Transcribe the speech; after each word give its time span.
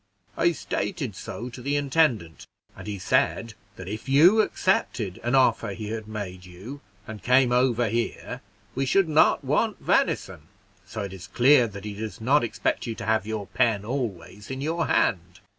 I 0.35 0.53
stated 0.53 1.15
so 1.15 1.49
to 1.49 1.61
the 1.61 1.75
intendant, 1.75 2.47
and 2.75 2.87
he 2.87 2.97
said 2.97 3.53
that 3.75 3.87
if 3.87 4.09
you 4.09 4.41
accepted 4.41 5.19
an 5.23 5.35
offer 5.35 5.75
he 5.75 5.89
had 5.91 6.07
made 6.07 6.43
you, 6.43 6.81
and 7.05 7.21
came 7.21 7.51
over 7.51 7.87
here, 7.87 8.41
we 8.73 8.87
should 8.87 9.07
not 9.07 9.43
want 9.43 9.77
venison; 9.79 10.47
so 10.87 11.03
it 11.03 11.13
is 11.13 11.27
clear 11.27 11.67
that 11.67 11.85
he 11.85 11.93
does 11.93 12.19
not 12.19 12.43
expect 12.43 12.87
you 12.87 12.95
to 12.95 13.05
have 13.05 13.27
your 13.27 13.45
pen 13.45 13.85
always 13.85 14.49
in 14.49 14.59
your 14.59 14.87
hand." 14.87 15.39